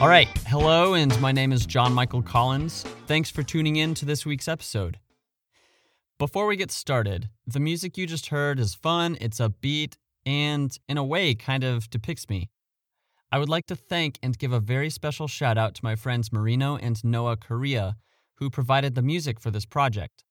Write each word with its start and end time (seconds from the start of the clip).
All 0.00 0.08
right. 0.08 0.28
Hello, 0.48 0.94
and 0.94 1.18
my 1.20 1.30
name 1.30 1.52
is 1.52 1.66
John 1.66 1.94
Michael 1.94 2.20
Collins. 2.20 2.82
Thanks 3.06 3.30
for 3.30 3.42
tuning 3.42 3.76
in 3.76 3.94
to 3.94 4.04
this 4.04 4.26
week's 4.26 4.48
episode. 4.48 4.98
Before 6.18 6.46
we 6.46 6.56
get 6.56 6.72
started, 6.72 7.30
the 7.46 7.60
music 7.60 7.96
you 7.96 8.06
just 8.06 8.26
heard 8.26 8.58
is 8.58 8.74
fun, 8.74 9.16
it's 9.20 9.38
upbeat, 9.38 9.94
and 10.26 10.76
in 10.88 10.98
a 10.98 11.04
way 11.04 11.34
kind 11.34 11.62
of 11.62 11.88
depicts 11.90 12.28
me. 12.28 12.50
I 13.30 13.38
would 13.38 13.48
like 13.48 13.66
to 13.66 13.76
thank 13.76 14.18
and 14.22 14.36
give 14.36 14.52
a 14.52 14.60
very 14.60 14.90
special 14.90 15.28
shout 15.28 15.56
out 15.56 15.74
to 15.76 15.84
my 15.84 15.94
friends 15.94 16.32
Marino 16.32 16.76
and 16.76 17.02
Noah 17.04 17.36
Korea, 17.36 17.96
who 18.36 18.50
provided 18.50 18.96
the 18.96 19.02
music 19.02 19.40
for 19.40 19.52
this 19.52 19.64
project. 19.64 20.24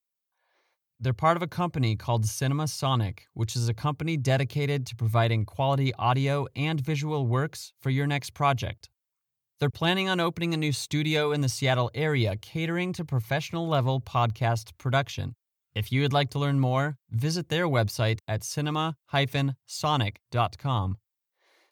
They're 1.00 1.14
part 1.14 1.38
of 1.38 1.44
a 1.44 1.48
company 1.48 1.96
called 1.96 2.26
Cinema 2.26 2.68
Sonic, 2.68 3.28
which 3.34 3.56
is 3.56 3.68
a 3.70 3.74
company 3.74 4.18
dedicated 4.18 4.86
to 4.88 4.96
providing 4.96 5.46
quality 5.46 5.94
audio 5.96 6.48
and 6.56 6.80
visual 6.80 7.28
works 7.28 7.74
for 7.80 7.90
your 7.90 8.08
next 8.08 8.34
project. 8.34 8.90
They're 9.64 9.70
planning 9.70 10.10
on 10.10 10.20
opening 10.20 10.54
a 10.54 10.58
new 10.58 10.74
studio 10.74 11.32
in 11.32 11.40
the 11.40 11.48
Seattle 11.48 11.90
area 11.96 12.36
catering 12.36 12.92
to 12.92 13.06
professional 13.06 13.66
level 13.66 14.02
podcast 14.02 14.78
production. 14.78 15.36
If 15.74 15.90
you 15.90 16.02
would 16.02 16.12
like 16.12 16.32
to 16.32 16.40
learn 16.40 16.60
more, 16.60 16.98
visit 17.10 17.48
their 17.48 17.66
website 17.66 18.20
at 18.28 18.44
cinema 18.44 18.98
sonic.com. 19.66 20.98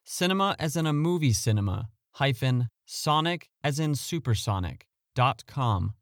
Cinema 0.05 0.55
as 0.58 0.77
in 0.77 0.85
a 0.85 0.94
movie 0.94 1.34
cinema, 1.34 1.90
hyphen 2.12 2.70
sonic 2.85 3.49
as 3.62 3.77
in 3.77 3.91
supersonic.com. 3.96 5.94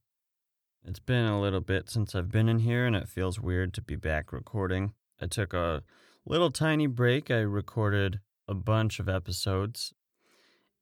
It's 0.85 0.99
been 0.99 1.25
a 1.25 1.41
little 1.41 1.61
bit 1.61 1.89
since 1.89 2.13
I've 2.13 2.30
been 2.31 2.49
in 2.49 2.59
here, 2.59 2.85
and 2.85 2.95
it 2.95 3.09
feels 3.09 3.39
weird 3.39 3.73
to 3.73 3.81
be 3.81 3.95
back 3.95 4.31
recording. 4.31 4.94
I 5.19 5.25
took 5.25 5.55
a 5.55 5.81
little 6.23 6.52
tiny 6.52 6.85
break. 6.85 7.31
I 7.31 7.39
recorded 7.39 8.19
a 8.47 8.53
bunch 8.53 9.00
of 9.00 9.09
episodes, 9.09 9.95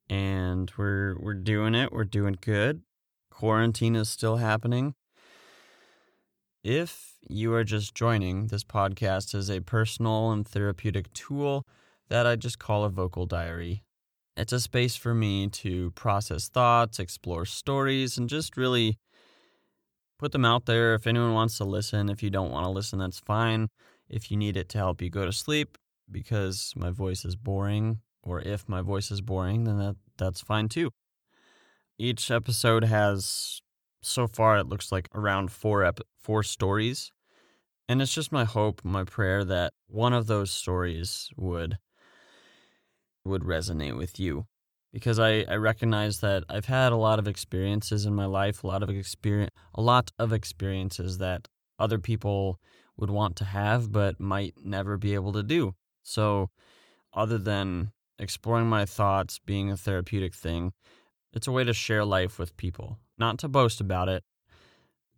and 0.08 0.72
we're 0.76 1.16
we're 1.18 1.34
doing 1.34 1.74
it. 1.74 1.92
We're 1.92 2.04
doing 2.04 2.36
good. 2.40 2.82
Quarantine 3.30 3.96
is 3.96 4.08
still 4.08 4.36
happening. 4.36 4.94
If 6.64 7.14
you 7.28 7.54
are 7.54 7.64
just 7.64 7.94
joining, 7.94 8.48
this 8.48 8.64
podcast 8.64 9.34
is 9.34 9.48
a 9.50 9.60
personal 9.60 10.32
and 10.32 10.46
therapeutic 10.46 11.12
tool 11.12 11.64
that 12.08 12.26
I 12.26 12.36
just 12.36 12.58
call 12.58 12.84
a 12.84 12.90
vocal 12.90 13.26
diary. 13.26 13.84
It's 14.36 14.52
a 14.52 14.60
space 14.60 14.96
for 14.96 15.14
me 15.14 15.48
to 15.48 15.90
process 15.92 16.48
thoughts, 16.48 16.98
explore 16.98 17.44
stories, 17.44 18.18
and 18.18 18.28
just 18.28 18.56
really 18.56 18.98
put 20.18 20.32
them 20.32 20.44
out 20.44 20.66
there. 20.66 20.94
If 20.94 21.06
anyone 21.06 21.32
wants 21.32 21.58
to 21.58 21.64
listen, 21.64 22.08
if 22.08 22.22
you 22.22 22.30
don't 22.30 22.50
want 22.50 22.64
to 22.64 22.70
listen, 22.70 22.98
that's 22.98 23.20
fine. 23.20 23.68
If 24.08 24.30
you 24.30 24.36
need 24.36 24.56
it 24.56 24.68
to 24.70 24.78
help 24.78 25.02
you 25.02 25.10
go 25.10 25.24
to 25.24 25.32
sleep 25.32 25.76
because 26.10 26.72
my 26.76 26.90
voice 26.90 27.24
is 27.24 27.36
boring, 27.36 28.00
or 28.22 28.40
if 28.40 28.68
my 28.68 28.82
voice 28.82 29.10
is 29.10 29.20
boring, 29.20 29.64
then 29.64 29.78
that, 29.78 29.96
that's 30.16 30.40
fine 30.40 30.68
too. 30.68 30.90
Each 31.98 32.30
episode 32.30 32.84
has, 32.84 33.60
so 34.02 34.26
far, 34.26 34.58
it 34.58 34.68
looks 34.68 34.92
like 34.92 35.08
around 35.14 35.50
four 35.50 35.84
ep- 35.84 36.00
four 36.16 36.42
stories, 36.42 37.10
and 37.88 38.00
it's 38.00 38.14
just 38.14 38.30
my 38.30 38.44
hope, 38.44 38.84
my 38.84 39.04
prayer 39.04 39.44
that 39.44 39.72
one 39.88 40.12
of 40.12 40.26
those 40.26 40.50
stories 40.50 41.30
would 41.36 41.78
would 43.24 43.42
resonate 43.42 43.96
with 43.96 44.18
you 44.18 44.46
because 44.92 45.18
I, 45.18 45.44
I 45.48 45.56
recognize 45.56 46.20
that 46.20 46.44
I've 46.48 46.64
had 46.64 46.92
a 46.92 46.96
lot 46.96 47.18
of 47.18 47.28
experiences 47.28 48.06
in 48.06 48.14
my 48.14 48.24
life, 48.24 48.64
a 48.64 48.66
lot 48.66 48.82
of 48.82 48.90
experience, 48.90 49.50
a 49.74 49.82
lot 49.82 50.10
of 50.18 50.32
experiences 50.32 51.18
that 51.18 51.48
other 51.78 51.98
people 51.98 52.58
would 52.96 53.10
want 53.10 53.36
to 53.36 53.44
have 53.44 53.92
but 53.92 54.18
might 54.18 54.54
never 54.62 54.96
be 54.96 55.14
able 55.14 55.32
to 55.32 55.42
do. 55.42 55.74
So, 56.02 56.50
other 57.12 57.38
than 57.38 57.92
exploring 58.18 58.66
my 58.66 58.84
thoughts 58.84 59.38
being 59.44 59.70
a 59.70 59.76
therapeutic 59.76 60.34
thing, 60.34 60.72
it's 61.32 61.46
a 61.46 61.52
way 61.52 61.64
to 61.64 61.72
share 61.72 62.04
life 62.04 62.38
with 62.38 62.56
people, 62.56 62.98
not 63.18 63.38
to 63.38 63.48
boast 63.48 63.80
about 63.80 64.08
it. 64.08 64.22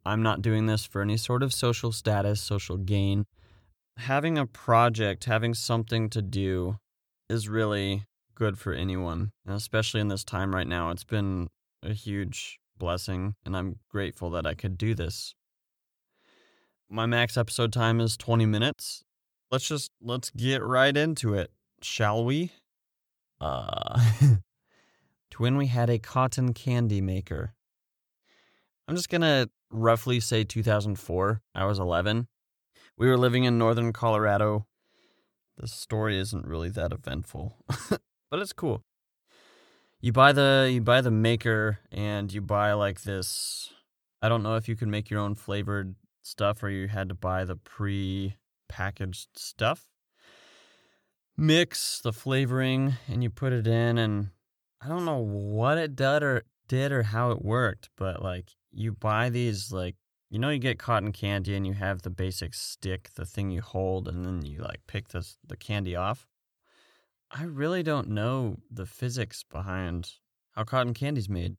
I'm 0.05 0.23
not 0.23 0.43
doing 0.43 0.67
this 0.67 0.85
for 0.85 1.03
any 1.03 1.17
sort 1.17 1.43
of 1.43 1.53
social 1.53 1.93
status, 1.93 2.41
social 2.41 2.77
gain. 2.77 3.27
Having 3.99 4.39
a 4.39 4.47
project, 4.47 5.25
having 5.25 5.55
something 5.55 6.09
to 6.11 6.23
do 6.23 6.79
is 7.29 7.49
really 7.49 8.05
good 8.35 8.59
for 8.59 8.73
anyone, 8.73 9.33
and 9.47 9.55
especially 9.55 10.01
in 10.01 10.09
this 10.09 10.25
time 10.25 10.55
right 10.55 10.67
now. 10.67 10.91
It's 10.91 11.05
been 11.05 11.49
a 11.83 11.93
huge 11.93 12.59
blessing, 12.79 13.35
and 13.45 13.57
I'm 13.57 13.77
grateful 13.91 14.31
that 14.31 14.47
I 14.47 14.55
could 14.55 14.79
do 14.79 14.95
this. 14.95 15.35
My 16.89 17.07
max 17.07 17.37
episode 17.37 17.73
time 17.73 18.01
is 18.01 18.17
20 18.17 18.47
minutes. 18.47 19.05
Let's 19.51 19.69
just 19.69 19.91
let's 20.01 20.31
get 20.31 20.63
right 20.63 20.97
into 20.97 21.35
it, 21.35 21.51
shall 21.83 22.25
we? 22.25 22.51
Uh 23.41 24.01
to 25.31 25.39
when 25.39 25.57
we 25.57 25.69
had 25.69 25.91
a 25.91 25.99
cotton 25.99 26.53
candy 26.53 27.01
maker. 27.01 27.55
I'm 28.89 28.97
just 28.97 29.09
going 29.09 29.21
to 29.21 29.49
roughly 29.71 30.19
say 30.19 30.43
2004. 30.43 31.43
I 31.55 31.65
was 31.65 31.79
11. 31.79 32.27
We 32.99 33.07
were 33.07 33.17
living 33.17 33.45
in 33.45 33.57
northern 33.57 33.93
Colorado. 33.93 34.67
The 35.57 35.69
story 35.69 36.19
isn't 36.19 36.47
really 36.47 36.71
that 36.71 36.93
eventful. 36.93 37.57
but 37.89 38.41
it's 38.41 38.53
cool. 38.53 38.83
You 40.01 40.13
buy 40.13 40.33
the 40.33 40.71
you 40.73 40.81
buy 40.81 41.03
the 41.03 41.11
maker 41.11 41.79
and 41.93 42.33
you 42.33 42.41
buy 42.41 42.73
like 42.73 43.03
this 43.03 43.71
I 44.23 44.29
don't 44.29 44.43
know 44.43 44.57
if 44.57 44.69
you 44.69 44.77
can 44.77 44.91
make 44.91 45.11
your 45.11 45.21
own 45.21 45.35
flavored 45.35 45.95
stuff 46.23 46.63
or 46.63 46.69
you 46.69 46.89
had 46.89 47.09
to 47.11 47.15
buy 47.15 47.45
the 47.45 47.57
pre-packaged 47.57 49.29
stuff. 49.37 49.87
Mix 51.41 52.03
the 52.03 52.13
flavoring 52.13 52.97
and 53.09 53.23
you 53.23 53.31
put 53.31 53.55
it 53.55 53.67
in 53.67 53.97
and 53.97 54.29
I 54.79 54.89
don't 54.89 55.07
know 55.07 55.17
what 55.17 55.79
it 55.79 55.97
did 55.97 56.23
or 56.23 56.43
did 56.69 56.93
or 56.93 57.03
how 57.03 57.31
it 57.31 57.43
worked, 57.43 57.89
but 57.97 58.23
like 58.23 58.51
you 58.71 58.93
buy 58.93 59.31
these 59.31 59.73
like 59.73 59.97
you 60.29 60.39
know 60.39 60.51
you 60.51 60.59
get 60.59 60.79
cotton 60.79 61.13
candy 61.13 61.57
and 61.57 61.67
you 61.67 61.73
have 61.73 62.03
the 62.03 62.11
basic 62.11 62.53
stick, 62.53 63.09
the 63.15 63.25
thing 63.25 63.51
you 63.51 63.63
hold 63.63 64.07
and 64.07 64.27
then 64.27 64.45
you 64.45 64.59
like 64.59 64.83
pick 64.87 65.09
this 65.09 65.39
the 65.43 65.57
candy 65.57 65.97
off. 65.97 66.27
I 67.31 67.45
really 67.45 67.83
don't 67.83 68.11
know 68.11 68.59
the 68.71 68.85
physics 68.85 69.43
behind 69.43 70.11
how 70.51 70.65
cotton 70.65 70.93
candy's 70.93 71.31
made. 71.31 71.57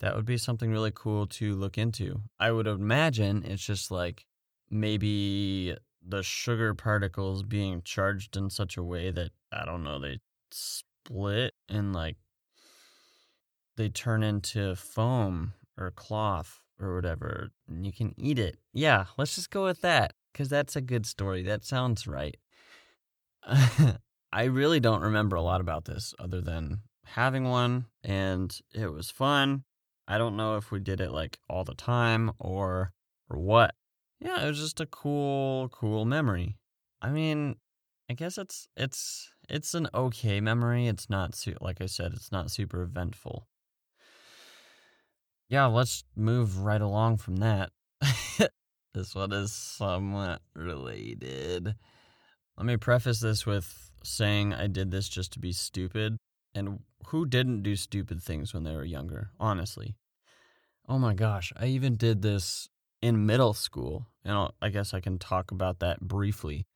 That 0.00 0.14
would 0.16 0.26
be 0.26 0.36
something 0.36 0.70
really 0.70 0.92
cool 0.94 1.26
to 1.28 1.54
look 1.54 1.78
into. 1.78 2.20
I 2.38 2.50
would 2.50 2.66
imagine 2.66 3.42
it's 3.42 3.64
just 3.64 3.90
like 3.90 4.26
maybe 4.68 5.78
the 6.06 6.22
sugar 6.22 6.74
particles 6.74 7.42
being 7.42 7.82
charged 7.82 8.36
in 8.36 8.50
such 8.50 8.76
a 8.76 8.82
way 8.82 9.10
that 9.10 9.30
I 9.52 9.64
don't 9.64 9.84
know, 9.84 9.98
they 9.98 10.18
split 10.50 11.54
and 11.68 11.92
like 11.92 12.16
they 13.76 13.88
turn 13.88 14.22
into 14.22 14.76
foam 14.76 15.54
or 15.78 15.90
cloth 15.90 16.60
or 16.80 16.94
whatever 16.94 17.50
and 17.68 17.86
you 17.86 17.92
can 17.92 18.14
eat 18.16 18.38
it. 18.38 18.58
Yeah, 18.72 19.06
let's 19.16 19.34
just 19.34 19.50
go 19.50 19.64
with 19.64 19.80
that 19.82 20.14
cuz 20.34 20.48
that's 20.48 20.76
a 20.76 20.80
good 20.80 21.06
story. 21.06 21.42
That 21.42 21.64
sounds 21.64 22.06
right. 22.06 22.36
I 24.32 24.44
really 24.44 24.80
don't 24.80 25.02
remember 25.02 25.36
a 25.36 25.42
lot 25.42 25.60
about 25.60 25.84
this 25.84 26.14
other 26.18 26.40
than 26.40 26.82
having 27.04 27.44
one 27.44 27.86
and 28.02 28.56
it 28.74 28.92
was 28.92 29.10
fun. 29.10 29.64
I 30.08 30.18
don't 30.18 30.36
know 30.36 30.56
if 30.56 30.70
we 30.70 30.80
did 30.80 31.00
it 31.00 31.10
like 31.10 31.38
all 31.48 31.64
the 31.64 31.74
time 31.74 32.32
or 32.38 32.92
or 33.28 33.38
what. 33.38 33.74
Yeah, 34.24 34.44
it 34.44 34.46
was 34.46 34.60
just 34.60 34.80
a 34.80 34.86
cool 34.86 35.68
cool 35.70 36.04
memory. 36.04 36.56
I 37.00 37.10
mean, 37.10 37.56
I 38.08 38.14
guess 38.14 38.38
it's 38.38 38.68
it's 38.76 39.32
it's 39.48 39.74
an 39.74 39.88
okay 39.92 40.40
memory. 40.40 40.86
It's 40.86 41.10
not 41.10 41.34
su- 41.34 41.56
like 41.60 41.80
I 41.80 41.86
said, 41.86 42.12
it's 42.12 42.30
not 42.30 42.50
super 42.50 42.82
eventful. 42.82 43.48
Yeah, 45.48 45.66
let's 45.66 46.04
move 46.14 46.60
right 46.60 46.80
along 46.80 47.16
from 47.16 47.36
that. 47.36 47.70
this 48.94 49.14
one 49.14 49.32
is 49.32 49.52
somewhat 49.52 50.40
related. 50.54 51.74
Let 52.56 52.66
me 52.66 52.76
preface 52.76 53.20
this 53.20 53.44
with 53.44 53.90
saying 54.04 54.54
I 54.54 54.68
did 54.68 54.92
this 54.92 55.08
just 55.08 55.32
to 55.32 55.40
be 55.40 55.52
stupid. 55.52 56.16
And 56.54 56.80
who 57.06 57.26
didn't 57.26 57.62
do 57.62 57.74
stupid 57.74 58.22
things 58.22 58.54
when 58.54 58.62
they 58.62 58.74
were 58.74 58.84
younger, 58.84 59.30
honestly? 59.40 59.96
Oh 60.88 60.98
my 60.98 61.14
gosh, 61.14 61.52
I 61.56 61.66
even 61.66 61.96
did 61.96 62.22
this 62.22 62.68
in 63.02 63.26
middle 63.26 63.52
school. 63.52 64.06
And 64.24 64.34
I'll, 64.34 64.54
I 64.62 64.70
guess 64.70 64.94
I 64.94 65.00
can 65.00 65.18
talk 65.18 65.50
about 65.50 65.80
that 65.80 66.00
briefly. 66.00 66.66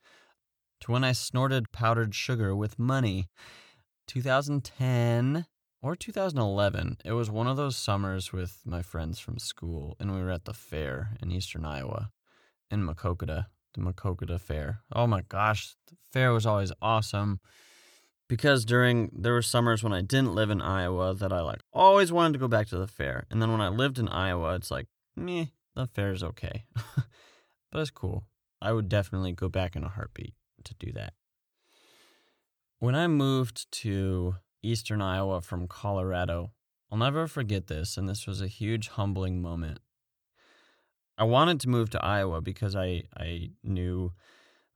To 0.83 0.93
when 0.93 1.05
I 1.05 1.13
snorted 1.13 1.73
powdered 1.73 2.15
sugar 2.15 2.55
with 2.55 2.79
money. 2.79 3.29
2010 4.09 5.47
or 5.83 5.97
2011. 5.97 6.99
It 7.05 7.13
was 7.13 7.31
one 7.31 7.47
of 7.47 7.57
those 7.57 7.77
summers 7.77 8.33
with 8.33 8.61
my 8.65 8.83
friends 8.83 9.19
from 9.19 9.39
school, 9.39 9.97
and 9.99 10.15
we 10.15 10.21
were 10.21 10.31
at 10.31 10.45
the 10.45 10.55
fair 10.55 11.17
in 11.23 11.33
eastern 11.33 11.65
Iowa 11.65 12.11
in 12.71 12.85
Maquoketa 12.85 13.47
the 13.77 13.83
Maquoketa 13.83 14.41
Fair. 14.41 14.81
Oh 14.93 15.07
my 15.07 15.23
gosh, 15.29 15.75
the 15.87 15.97
fair 16.13 16.33
was 16.33 16.47
always 16.47 16.73
awesome 16.83 17.41
because 18.29 18.65
during 18.65 19.11
there 19.15 19.33
were 19.33 19.43
summers 19.43 19.85
when 19.85 19.93
I 19.93 20.01
didn't 20.01 20.35
live 20.35 20.51
in 20.51 20.61
Iowa 20.61 21.15
that 21.15 21.33
I 21.33 21.41
like 21.41 21.61
always 21.73 22.11
wanted 22.11 22.33
to 22.35 22.39
go 22.39 22.49
back 22.49 22.67
to 22.69 22.79
the 22.79 22.87
fair, 22.87 23.27
and 23.31 23.41
then 23.41 23.53
when 23.53 23.61
I 23.61 23.69
lived 23.69 23.99
in 23.99 24.09
Iowa, 24.09 24.55
it's 24.55 24.71
like 24.71 24.87
meh, 25.17 25.47
the 25.77 25.87
fair's 25.87 26.23
okay, 26.23 26.65
but 27.71 27.81
it's 27.81 27.91
cool. 27.91 28.27
I 28.61 28.73
would 28.73 28.89
definitely 28.89 29.33
go 29.33 29.49
back 29.49 29.77
in 29.77 29.85
a 29.85 29.89
heartbeat 29.89 30.35
to 30.65 30.75
do 30.75 30.93
that. 30.93 31.13
When 32.79 32.95
I 32.95 33.07
moved 33.07 33.71
to 33.83 34.37
eastern 34.63 35.01
Iowa 35.01 35.41
from 35.41 35.69
Colorado, 35.69 36.53
I'll 36.91 36.99
never 36.99 37.27
forget 37.27 37.67
this, 37.67 37.97
and 37.97 38.09
this 38.09 38.27
was 38.27 38.41
a 38.41 38.47
huge 38.49 38.89
humbling 38.89 39.41
moment. 39.41 39.81
I 41.19 41.25
wanted 41.25 41.61
to 41.61 41.69
move 41.69 41.91
to 41.91 42.05
Iowa 42.05 42.41
because 42.41 42.77
I, 42.77 43.05
I 43.17 43.51
knew 43.63 44.13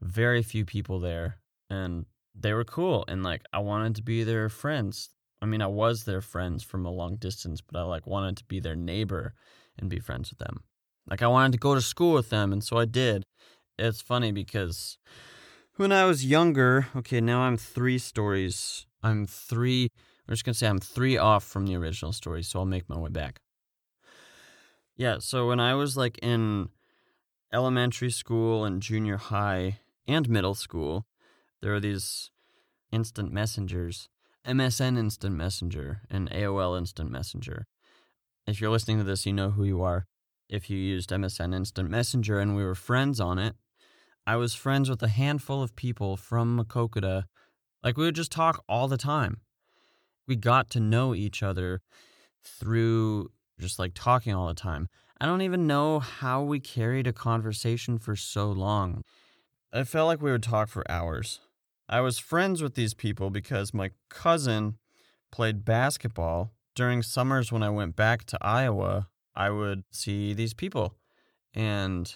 very 0.01 0.43
few 0.43 0.65
people 0.65 0.99
there 0.99 1.37
and 1.69 2.07
they 2.35 2.55
were 2.55 2.65
cool 2.65 3.05
and 3.09 3.23
like 3.23 3.43
I 3.53 3.59
wanted 3.59 3.95
to 3.97 4.03
be 4.03 4.25
their 4.25 4.49
friends. 4.49 5.11
I 5.43 5.47
mean, 5.47 5.61
I 5.61 5.67
was 5.67 6.05
their 6.05 6.23
friends 6.23 6.63
from 6.63 6.87
a 6.87 6.91
long 6.91 7.17
distance, 7.17 7.61
but 7.61 7.79
I 7.79 7.83
like 7.83 8.07
wanted 8.07 8.39
to 8.39 8.45
be 8.45 8.61
their 8.61 8.77
neighbor 8.77 9.35
and 9.79 9.91
be 9.91 9.99
friends 9.99 10.31
with 10.31 10.39
them. 10.39 10.63
Like 11.09 11.23
I 11.23 11.27
wanted 11.27 11.53
to 11.53 11.59
go 11.59 11.75
to 11.75 11.81
school 11.81 12.15
with 12.15 12.31
them, 12.31 12.53
and 12.53 12.63
so 12.63 12.77
I 12.77 12.85
did. 12.85 13.25
It's 13.79 14.01
funny 14.01 14.33
because 14.33 14.99
when 15.77 15.93
I 15.93 16.05
was 16.05 16.25
younger, 16.25 16.89
okay, 16.95 17.21
now 17.21 17.41
I'm 17.41 17.57
three 17.57 17.99
stories. 17.99 18.87
I'm 19.03 19.27
three. 19.27 19.89
I'm 20.29 20.35
just 20.35 20.45
gonna 20.45 20.55
say 20.55 20.69
I'm 20.69 20.79
three 20.79 21.17
off 21.17 21.45
from 21.45 21.67
the 21.67 21.77
original 21.77 22.13
story, 22.13 22.43
so 22.43 22.59
I'll 22.59 22.67
make 22.67 22.89
my 22.89 22.99
way 22.99 23.11
back. 23.11 23.41
Yeah, 24.97 25.19
so 25.19 25.49
when 25.49 25.61
I 25.61 25.75
was 25.75 25.97
like 25.97 26.19
in 26.19 26.69
elementary 27.53 28.11
school 28.11 28.65
and 28.65 28.83
junior 28.83 29.17
high 29.17 29.81
and 30.07 30.29
middle 30.29 30.55
school, 30.55 31.07
there 31.63 31.73
were 31.73 31.81
these 31.81 32.31
instant 32.93 33.33
messengers 33.33 34.09
MSN 34.47 34.97
Instant 34.97 35.37
Messenger 35.37 36.03
and 36.11 36.31
AOL 36.31 36.77
Instant 36.77 37.11
Messenger. 37.11 37.67
If 38.47 38.61
you're 38.61 38.71
listening 38.71 38.99
to 38.99 39.05
this, 39.05 39.27
you 39.27 39.33
know 39.33 39.51
who 39.51 39.65
you 39.65 39.83
are. 39.83 40.07
If 40.51 40.69
you 40.69 40.77
used 40.77 41.11
MSN 41.11 41.55
Instant 41.55 41.89
Messenger 41.89 42.41
and 42.41 42.57
we 42.57 42.65
were 42.65 42.75
friends 42.75 43.21
on 43.21 43.39
it, 43.39 43.55
I 44.27 44.35
was 44.35 44.53
friends 44.53 44.91
with 44.91 45.01
a 45.01 45.09
handful 45.09 45.63
of 45.63 45.77
people 45.77 46.17
from 46.17 46.59
Maquoketa. 46.59 47.27
Like, 47.85 47.97
we 47.97 48.05
would 48.05 48.17
just 48.17 48.33
talk 48.33 48.65
all 48.69 48.89
the 48.89 48.97
time. 48.97 49.43
We 50.27 50.35
got 50.35 50.69
to 50.71 50.81
know 50.81 51.15
each 51.15 51.41
other 51.45 51.83
through 52.43 53.31
just 53.61 53.79
like 53.79 53.93
talking 53.95 54.35
all 54.35 54.49
the 54.49 54.55
time. 54.55 54.89
I 55.21 55.27
don't 55.27 55.43
even 55.43 55.69
know 55.69 56.01
how 56.01 56.43
we 56.43 56.59
carried 56.59 57.07
a 57.07 57.13
conversation 57.13 57.99
for 57.99 58.17
so 58.17 58.51
long. 58.51 59.03
I 59.73 59.85
felt 59.85 60.09
like 60.09 60.21
we 60.21 60.33
would 60.33 60.43
talk 60.43 60.69
for 60.69 60.91
hours. 60.91 61.39
I 61.89 62.01
was 62.01 62.19
friends 62.19 62.61
with 62.61 62.75
these 62.75 62.95
people 62.95 63.31
because 63.31 63.73
my 63.73 63.93
cousin 64.09 64.79
played 65.31 65.65
basketball. 65.65 66.51
During 66.75 67.05
summers 67.05 67.53
when 67.53 67.63
I 67.63 67.71
went 67.71 67.95
back 67.95 68.25
to 68.27 68.39
Iowa, 68.41 69.09
I 69.41 69.49
would 69.49 69.85
see 69.91 70.35
these 70.35 70.53
people 70.53 70.95
and 71.55 72.15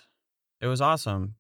it 0.61 0.67
was 0.67 0.83
awesome. 0.83 1.37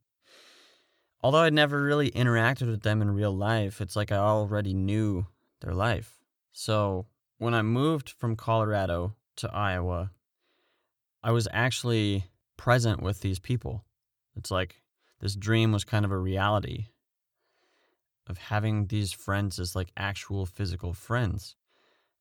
Although 1.22 1.40
I'd 1.40 1.52
never 1.52 1.82
really 1.82 2.10
interacted 2.12 2.70
with 2.70 2.80
them 2.80 3.02
in 3.02 3.10
real 3.10 3.36
life, 3.36 3.82
it's 3.82 3.94
like 3.94 4.10
I 4.10 4.16
already 4.16 4.72
knew 4.72 5.26
their 5.60 5.74
life. 5.74 6.24
So 6.52 7.04
when 7.36 7.52
I 7.52 7.60
moved 7.60 8.08
from 8.08 8.34
Colorado 8.34 9.14
to 9.36 9.52
Iowa, 9.52 10.10
I 11.22 11.32
was 11.32 11.48
actually 11.52 12.24
present 12.56 13.02
with 13.02 13.20
these 13.20 13.38
people. 13.38 13.84
It's 14.36 14.50
like 14.50 14.80
this 15.20 15.36
dream 15.36 15.70
was 15.70 15.84
kind 15.84 16.06
of 16.06 16.12
a 16.12 16.16
reality 16.18 16.86
of 18.26 18.38
having 18.38 18.86
these 18.86 19.12
friends 19.12 19.58
as 19.58 19.76
like 19.76 19.92
actual 19.98 20.46
physical 20.46 20.94
friends 20.94 21.56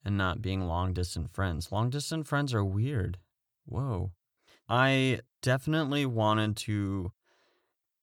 and 0.04 0.18
not 0.18 0.42
being 0.42 0.68
long 0.68 0.92
distance 0.92 1.30
friends. 1.32 1.72
Long 1.72 1.90
distance 1.90 2.28
friends 2.28 2.54
are 2.54 2.66
weird. 2.66 3.20
Whoa. 3.66 4.12
I 4.70 5.20
definitely 5.42 6.06
wanted 6.06 6.56
to 6.58 7.12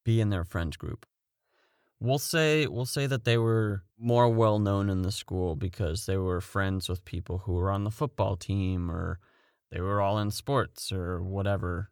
be 0.05 0.21
in 0.21 0.31
their 0.31 0.45
friends 0.45 0.77
group. 0.77 1.07
We'll 1.99 2.19
say 2.19 2.67
we'll 2.67 2.87
say 2.87 3.07
that 3.07 3.25
they 3.25 3.37
were 3.37 3.83
more 3.99 4.29
well 4.29 4.59
known 4.59 4.89
in 4.89 5.03
the 5.03 5.12
school 5.12 5.55
because 5.57 6.07
they 6.07 6.17
were 6.17 6.41
friends 6.41 6.89
with 6.89 7.05
people 7.05 7.39
who 7.39 7.53
were 7.53 7.71
on 7.71 7.85
the 7.85 7.91
football 7.91 8.37
team 8.37 8.91
or 8.91 9.19
they 9.71 9.81
were 9.81 10.01
all 10.01 10.19
in 10.19 10.31
sports 10.31 10.91
or 10.91 11.23
whatever. 11.23 11.91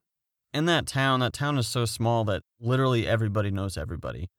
In 0.55 0.65
that 0.65 0.87
town, 0.87 1.21
that 1.21 1.35
town 1.35 1.59
is 1.59 1.69
so 1.69 1.85
small 1.85 2.25
that 2.25 2.43
literally 2.59 3.07
everybody 3.07 3.51
knows 3.51 3.77
everybody. 3.77 4.31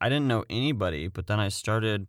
I 0.00 0.08
didn't 0.08 0.28
know 0.28 0.44
anybody, 0.50 1.08
but 1.08 1.26
then 1.26 1.40
I 1.40 1.48
started 1.48 2.06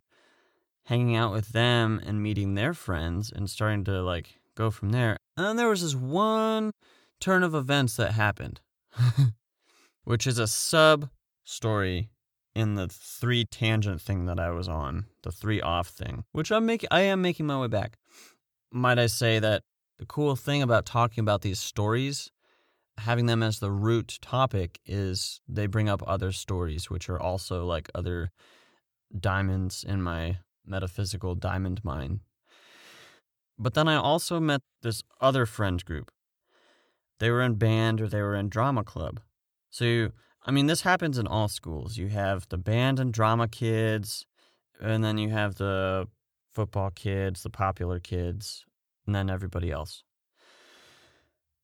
hanging 0.84 1.16
out 1.16 1.32
with 1.32 1.48
them 1.48 2.00
and 2.04 2.22
meeting 2.22 2.54
their 2.54 2.74
friends 2.74 3.32
and 3.34 3.48
starting 3.48 3.84
to 3.84 4.02
like 4.02 4.40
go 4.54 4.70
from 4.70 4.90
there. 4.90 5.16
And 5.36 5.46
then 5.46 5.56
there 5.56 5.68
was 5.68 5.82
this 5.82 5.94
one 5.94 6.72
turn 7.20 7.42
of 7.42 7.54
events 7.54 7.96
that 7.96 8.12
happened, 8.12 8.60
which 10.04 10.26
is 10.26 10.38
a 10.38 10.46
sub 10.46 11.08
story 11.44 12.10
in 12.54 12.74
the 12.74 12.88
three 12.88 13.44
tangent 13.44 14.00
thing 14.00 14.26
that 14.26 14.38
I 14.38 14.50
was 14.50 14.68
on, 14.68 15.06
the 15.22 15.32
three 15.32 15.60
off 15.60 15.88
thing, 15.88 16.24
which 16.32 16.52
I'm 16.52 16.66
making 16.66 16.88
I 16.90 17.00
am 17.02 17.22
making 17.22 17.46
my 17.46 17.58
way 17.58 17.68
back. 17.68 17.96
Might 18.70 18.98
I 18.98 19.06
say 19.06 19.38
that 19.38 19.62
the 19.98 20.06
cool 20.06 20.36
thing 20.36 20.62
about 20.62 20.84
talking 20.84 21.22
about 21.22 21.42
these 21.42 21.60
stories 21.60 22.30
having 22.98 23.26
them 23.26 23.42
as 23.42 23.58
the 23.58 23.70
root 23.70 24.18
topic 24.20 24.80
is 24.86 25.40
they 25.48 25.66
bring 25.66 25.88
up 25.88 26.02
other 26.06 26.32
stories, 26.32 26.90
which 26.90 27.08
are 27.08 27.20
also 27.20 27.64
like 27.64 27.88
other 27.94 28.30
diamonds 29.18 29.84
in 29.86 30.02
my 30.02 30.38
metaphysical 30.64 31.34
diamond 31.34 31.80
mine. 31.84 32.20
But 33.58 33.74
then 33.74 33.88
I 33.88 33.96
also 33.96 34.40
met 34.40 34.62
this 34.82 35.02
other 35.20 35.46
friend 35.46 35.84
group. 35.84 36.10
They 37.18 37.30
were 37.30 37.42
in 37.42 37.54
band 37.54 38.00
or 38.00 38.08
they 38.08 38.22
were 38.22 38.34
in 38.34 38.48
drama 38.48 38.82
club. 38.82 39.20
So, 39.70 39.84
you, 39.84 40.12
I 40.44 40.50
mean, 40.50 40.66
this 40.66 40.82
happens 40.82 41.18
in 41.18 41.26
all 41.26 41.48
schools. 41.48 41.96
You 41.96 42.08
have 42.08 42.48
the 42.48 42.58
band 42.58 42.98
and 42.98 43.12
drama 43.12 43.46
kids, 43.46 44.26
and 44.80 45.04
then 45.04 45.18
you 45.18 45.30
have 45.30 45.54
the 45.54 46.08
football 46.52 46.90
kids, 46.90 47.42
the 47.42 47.50
popular 47.50 48.00
kids, 48.00 48.64
and 49.06 49.14
then 49.14 49.30
everybody 49.30 49.70
else. 49.70 50.02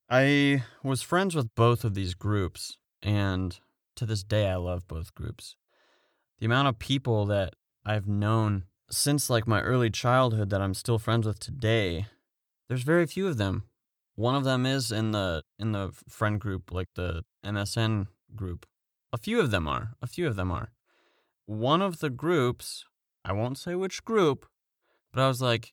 I 0.09 0.65
was 0.83 1.03
friends 1.03 1.35
with 1.35 1.55
both 1.55 1.85
of 1.85 1.95
these 1.95 2.15
groups, 2.15 2.79
and 3.03 3.59
to 3.97 4.07
this 4.07 4.23
day, 4.23 4.49
I 4.49 4.57
love 4.57 4.89
both 4.89 5.15
groups. 5.15 5.57
The 6.39 6.47
amount 6.47 6.69
of 6.69 6.79
people 6.79 7.27
that 7.27 7.55
I've 7.85 8.07
known 8.07 8.65
since 8.91 9.31
like 9.31 9.47
my 9.47 9.61
early 9.61 9.91
childhood 9.91 10.51
that 10.51 10.61
I'm 10.61 10.75
still 10.75 10.99
friends 10.99 11.27
with 11.27 11.39
today, 11.39 12.07
there's 12.69 12.83
very 12.83 13.07
few 13.07 13.27
of 13.27 13.37
them. 13.37 13.65
One 14.15 14.35
of 14.35 14.45
them 14.45 14.67
is 14.67 14.91
in 14.91 15.13
the 15.13 15.45
in 15.59 15.73
the 15.73 15.93
friend 16.09 16.41
group, 16.41 16.73
like 16.73 16.89
the 16.95 17.23
MSN 17.45 18.09
group. 18.35 18.67
A 19.13 19.19
few 19.19 19.41
of 19.41 19.51
them 19.51 19.67
are. 19.67 19.95
A 20.03 20.07
few 20.07 20.27
of 20.27 20.37
them 20.37 20.51
are. 20.51 20.73
One 21.47 21.81
of 21.81 22.01
the 22.01 22.11
groups, 22.11 22.85
I 23.25 23.33
won't 23.33 23.59
say 23.59 23.75
which 23.75 24.05
group, 24.05 24.47
but 25.13 25.23
I 25.23 25.29
was 25.29 25.41
like, 25.41 25.73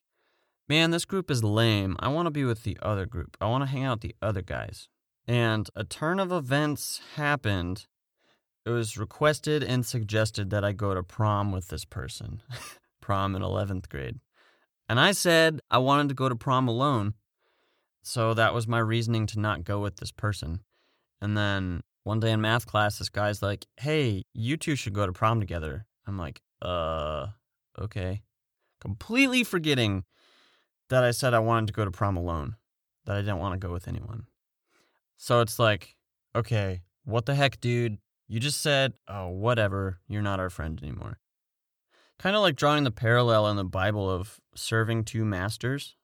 man, 0.70 0.92
this 0.92 1.06
group 1.06 1.30
is 1.30 1.44
lame. 1.44 1.98
I 2.00 2.08
want 2.08 2.28
to 2.28 2.32
be 2.32 2.46
with 2.46 2.64
the 2.64 2.78
other 2.82 3.06
group. 3.06 3.36
I 3.42 3.48
want 3.48 3.64
to 3.64 3.70
hang 3.70 3.84
out 3.84 4.02
with 4.02 4.12
the 4.12 4.16
other 4.22 4.42
guys. 4.42 4.88
And 5.28 5.70
a 5.76 5.84
turn 5.84 6.20
of 6.20 6.32
events 6.32 7.02
happened. 7.16 7.88
It 8.66 8.70
was 8.70 8.98
requested 8.98 9.64
and 9.64 9.86
suggested 9.86 10.50
that 10.50 10.64
I 10.64 10.72
go 10.72 10.94
to 10.94 11.04
prom 11.04 11.52
with 11.52 11.68
this 11.68 11.86
person, 11.86 12.42
prom 13.06 13.36
in 13.36 13.44
11th 13.44 13.88
grade. 13.88 14.20
And 14.90 15.00
I 15.00 15.12
said 15.12 15.62
I 15.70 15.78
wanted 15.78 16.10
to 16.10 16.16
go 16.16 16.28
to 16.28 16.36
prom 16.36 16.68
alone. 16.68 17.14
So 18.02 18.34
that 18.34 18.54
was 18.54 18.68
my 18.68 18.80
reasoning 18.80 19.28
to 19.28 19.40
not 19.40 19.64
go 19.64 19.80
with 19.80 19.98
this 19.98 20.12
person. 20.12 20.62
And 21.22 21.38
then 21.38 21.82
one 22.04 22.20
day 22.20 22.32
in 22.32 22.42
math 22.42 22.66
class, 22.66 22.98
this 22.98 23.10
guy's 23.10 23.44
like, 23.44 23.68
hey, 23.78 24.24
you 24.34 24.58
two 24.58 24.76
should 24.76 24.94
go 24.94 25.06
to 25.06 25.14
prom 25.14 25.40
together. 25.40 25.86
I'm 26.08 26.18
like, 26.18 26.42
uh, 26.64 27.28
okay. 27.80 28.24
Completely 28.82 29.44
forgetting 29.44 30.04
that 30.90 31.04
I 31.04 31.12
said 31.12 31.36
I 31.36 31.40
wanted 31.40 31.68
to 31.68 31.74
go 31.74 31.86
to 31.86 31.92
prom 31.92 32.18
alone, 32.18 32.56
that 33.06 33.16
I 33.16 33.22
didn't 33.22 33.40
want 33.40 33.54
to 33.60 33.68
go 33.68 33.72
with 33.72 33.88
anyone. 33.88 34.26
So 35.18 35.42
it's 35.42 35.60
like, 35.60 35.96
okay, 36.36 36.82
what 37.04 37.26
the 37.28 37.36
heck, 37.36 37.62
dude? 37.62 37.98
You 38.28 38.40
just 38.40 38.62
said, 38.62 38.94
oh, 39.08 39.30
whatever, 39.30 40.00
you're 40.08 40.24
not 40.24 40.40
our 40.40 40.50
friend 40.50 40.80
anymore. 40.82 41.20
Kind 42.20 42.36
of 42.36 42.42
like 42.42 42.56
drawing 42.56 42.84
the 42.84 42.92
parallel 42.92 43.48
in 43.48 43.58
the 43.58 43.66
Bible 43.66 44.10
of 44.10 44.40
serving 44.56 45.04
two 45.04 45.26
masters. 45.26 45.96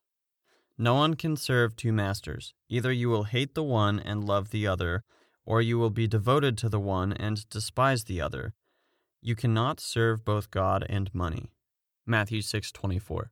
No 0.77 0.96
one 0.96 1.15
can 1.15 1.38
serve 1.38 1.75
two 1.75 1.94
masters. 1.94 2.53
Either 2.70 2.91
you 2.91 3.10
will 3.10 3.24
hate 3.24 3.56
the 3.56 3.63
one 3.63 4.00
and 4.00 4.24
love 4.24 4.50
the 4.50 4.68
other, 4.68 5.03
or 5.46 5.62
you 5.62 5.77
will 5.77 5.89
be 5.89 6.08
devoted 6.08 6.58
to 6.58 6.70
the 6.70 6.80
one 6.80 7.13
and 7.13 7.48
despise 7.50 8.06
the 8.06 8.20
other. 8.20 8.53
You 9.22 9.36
cannot 9.36 9.80
serve 9.80 10.25
both 10.25 10.51
God 10.51 10.86
and 10.89 11.13
money. 11.13 11.51
Matthew 12.06 12.41
6:24 12.41 13.30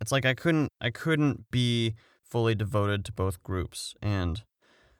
it's 0.00 0.12
like 0.12 0.24
I 0.24 0.34
couldn't 0.34 0.72
I 0.80 0.90
couldn't 0.90 1.50
be 1.50 1.94
fully 2.22 2.54
devoted 2.54 3.04
to 3.04 3.12
both 3.12 3.42
groups 3.42 3.94
and 4.02 4.42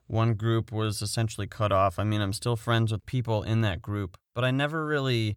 one 0.06 0.34
group 0.34 0.70
was 0.70 1.02
essentially 1.02 1.48
cut 1.48 1.72
off. 1.72 1.98
I 1.98 2.04
mean, 2.04 2.20
I'm 2.20 2.32
still 2.32 2.54
friends 2.54 2.92
with 2.92 3.04
people 3.06 3.42
in 3.42 3.62
that 3.62 3.82
group, 3.82 4.16
but 4.36 4.44
I 4.44 4.52
never 4.52 4.86
really 4.86 5.36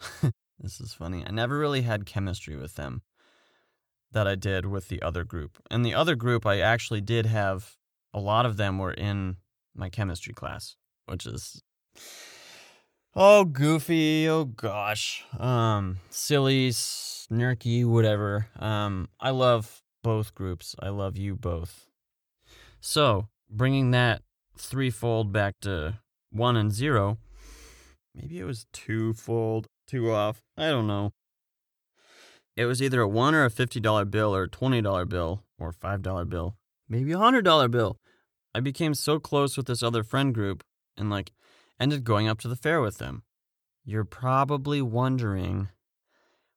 this 0.60 0.80
is 0.80 0.92
funny. 0.92 1.24
I 1.26 1.30
never 1.30 1.58
really 1.58 1.82
had 1.82 2.06
chemistry 2.06 2.56
with 2.56 2.74
them 2.74 3.02
that 4.12 4.26
I 4.26 4.34
did 4.34 4.66
with 4.66 4.88
the 4.88 5.00
other 5.02 5.24
group. 5.24 5.58
And 5.70 5.84
the 5.84 5.94
other 5.94 6.14
group 6.14 6.44
I 6.44 6.60
actually 6.60 7.00
did 7.00 7.26
have 7.26 7.76
a 8.12 8.20
lot 8.20 8.46
of 8.46 8.56
them 8.56 8.78
were 8.78 8.92
in 8.92 9.36
my 9.74 9.88
chemistry 9.88 10.34
class, 10.34 10.76
which 11.06 11.26
is 11.26 11.62
oh 13.14 13.44
goofy, 13.44 14.28
oh 14.28 14.44
gosh. 14.44 15.24
Um 15.38 15.98
silly 16.10 16.70
snarky, 16.70 17.84
whatever. 17.84 18.48
Um, 18.58 19.08
I 19.20 19.30
love 19.30 19.82
both 20.02 20.34
groups. 20.34 20.74
I 20.80 20.88
love 20.88 21.16
you 21.16 21.36
both. 21.36 21.86
So, 22.80 23.28
bringing 23.48 23.90
that 23.92 24.22
threefold 24.56 25.32
back 25.32 25.60
to 25.60 26.00
one 26.30 26.56
and 26.56 26.72
zero, 26.72 27.18
maybe 28.14 28.38
it 28.38 28.44
was 28.44 28.66
twofold, 28.72 29.68
two 29.90 30.12
off. 30.12 30.40
I 30.56 30.68
don't 30.68 30.86
know. 30.86 31.12
It 32.56 32.66
was 32.66 32.82
either 32.82 33.00
a 33.00 33.08
one 33.08 33.34
or 33.34 33.44
a 33.44 33.50
$50 33.50 34.10
bill 34.10 34.34
or 34.34 34.44
a 34.44 34.48
$20 34.48 35.08
bill 35.08 35.44
or 35.58 35.70
a 35.70 35.72
$5 35.72 36.28
bill, 36.28 36.56
maybe 36.88 37.12
a 37.12 37.16
$100 37.16 37.70
bill. 37.70 37.98
I 38.54 38.60
became 38.60 38.94
so 38.94 39.18
close 39.18 39.56
with 39.56 39.66
this 39.66 39.82
other 39.82 40.02
friend 40.02 40.34
group 40.34 40.62
and 40.96 41.10
like 41.10 41.32
ended 41.78 42.04
going 42.04 42.28
up 42.28 42.38
to 42.40 42.48
the 42.48 42.56
fair 42.56 42.80
with 42.80 42.98
them. 42.98 43.22
You're 43.84 44.04
probably 44.04 44.82
wondering 44.82 45.68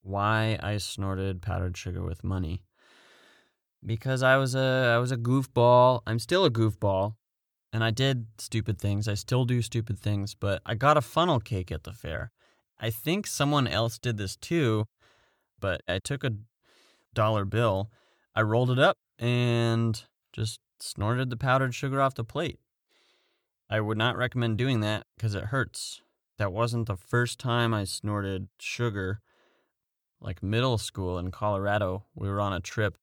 why 0.02 0.60
I 0.62 0.78
snorted 0.78 1.42
powdered 1.42 1.78
sugar 1.78 2.04
with 2.04 2.24
money. 2.24 2.64
Because 3.86 4.24
I 4.24 4.38
was 4.38 4.56
a 4.56 4.94
I 4.96 4.98
was 4.98 5.12
a 5.12 5.18
goofball. 5.18 6.02
I'm 6.06 6.20
still 6.20 6.46
a 6.46 6.52
goofball. 6.52 7.16
And 7.72 7.84
I 7.84 7.90
did 7.90 8.28
stupid 8.38 8.80
things. 8.80 9.08
I 9.08 9.16
still 9.16 9.46
do 9.46 9.62
stupid 9.64 10.00
things, 10.00 10.36
but 10.36 10.62
I 10.66 10.76
got 10.76 10.98
a 10.98 11.02
funnel 11.02 11.40
cake 11.40 11.72
at 11.72 11.84
the 11.84 11.94
fair. 11.94 12.32
I 12.80 12.90
think 12.90 13.28
someone 13.28 13.68
else 13.68 13.98
did 13.98 14.18
this 14.18 14.36
too, 14.36 14.86
but 15.60 15.82
I 15.88 16.00
took 16.00 16.24
a 16.24 16.34
dollar 17.14 17.46
bill, 17.46 17.92
I 18.36 18.42
rolled 18.42 18.72
it 18.72 18.80
up 18.80 18.98
and 19.20 20.04
just 20.32 20.60
snorted 20.80 21.30
the 21.30 21.38
powdered 21.38 21.76
sugar 21.76 22.02
off 22.02 22.16
the 22.16 22.24
plate. 22.24 22.60
I 23.70 23.80
would 23.80 23.98
not 23.98 24.18
recommend 24.18 24.58
doing 24.58 24.82
that 24.82 25.06
because 25.16 25.36
it 25.36 25.46
hurts. 25.46 26.02
That 26.38 26.52
wasn't 26.52 26.88
the 26.88 26.98
first 26.98 27.40
time 27.40 27.74
I 27.74 27.86
snorted 27.86 28.48
sugar. 28.60 29.22
Like 30.20 30.42
middle 30.42 30.78
school 30.78 31.18
in 31.18 31.32
Colorado, 31.32 32.06
we 32.16 32.30
were 32.30 32.42
on 32.42 32.54
a 32.54 32.60
trip 32.60 32.98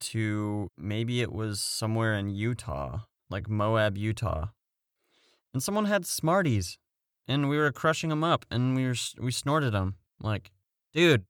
to 0.00 0.70
maybe 0.76 1.20
it 1.20 1.32
was 1.32 1.60
somewhere 1.60 2.14
in 2.14 2.28
Utah, 2.28 3.00
like 3.30 3.48
Moab, 3.48 3.96
Utah. 3.96 4.48
And 5.52 5.62
someone 5.62 5.86
had 5.86 6.06
Smarties 6.06 6.78
and 7.28 7.48
we 7.48 7.58
were 7.58 7.70
crushing 7.70 8.10
them 8.10 8.24
up 8.24 8.46
and 8.50 8.74
we 8.74 8.86
were 8.86 8.96
we 9.20 9.30
snorted 9.30 9.72
them. 9.72 9.96
Like, 10.20 10.50
dude, 10.92 11.24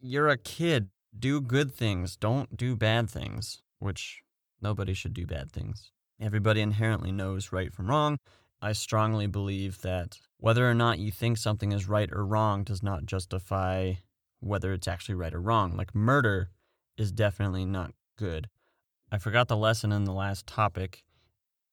you're 0.00 0.28
a 0.28 0.36
kid. 0.36 0.88
Do 1.16 1.40
good 1.40 1.72
things. 1.74 2.16
Don't 2.16 2.56
do 2.56 2.74
bad 2.74 3.08
things, 3.08 3.62
which 3.78 4.22
nobody 4.60 4.94
should 4.94 5.14
do 5.14 5.26
bad 5.26 5.52
things. 5.52 5.92
Everybody 6.20 6.60
inherently 6.60 7.12
knows 7.12 7.52
right 7.52 7.72
from 7.72 7.88
wrong. 7.88 8.18
I 8.60 8.72
strongly 8.72 9.26
believe 9.26 9.82
that 9.82 10.18
whether 10.38 10.68
or 10.68 10.74
not 10.74 10.98
you 10.98 11.10
think 11.10 11.36
something 11.36 11.72
is 11.72 11.88
right 11.88 12.08
or 12.12 12.24
wrong 12.24 12.64
does 12.64 12.82
not 12.82 13.06
justify 13.06 13.94
whether 14.40 14.72
it's 14.72 14.88
actually 14.88 15.16
right 15.16 15.34
or 15.34 15.40
wrong. 15.40 15.76
Like 15.76 15.94
murder 15.94 16.50
is 16.96 17.12
definitely 17.12 17.64
not 17.64 17.92
good. 18.16 18.48
I 19.10 19.18
forgot 19.18 19.48
the 19.48 19.56
lesson 19.56 19.92
in 19.92 20.04
the 20.04 20.12
last 20.12 20.46
topic. 20.46 21.04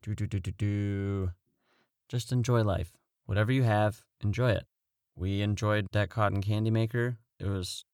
Do 0.01 0.15
do 0.15 0.27
do 0.27 0.39
do 0.39 0.51
do. 0.51 1.31
Just 2.09 2.31
enjoy 2.31 2.63
life. 2.63 2.91
Whatever 3.27 3.51
you 3.51 3.63
have, 3.63 4.01
enjoy 4.21 4.51
it. 4.51 4.65
We 5.15 5.41
enjoyed 5.41 5.85
that 5.91 6.09
cotton 6.09 6.41
candy 6.41 6.71
maker. 6.71 7.19
It 7.39 7.47
was 7.47 7.85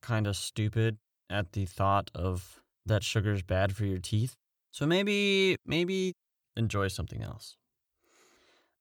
kind 0.00 0.26
of 0.26 0.34
stupid 0.36 0.96
at 1.28 1.52
the 1.52 1.66
thought 1.66 2.10
of 2.14 2.60
that 2.86 3.04
sugar's 3.04 3.42
bad 3.42 3.76
for 3.76 3.84
your 3.84 3.98
teeth. 3.98 4.36
So 4.72 4.86
maybe 4.86 5.56
maybe 5.66 6.14
enjoy 6.56 6.88
something 6.88 7.22
else. 7.22 7.56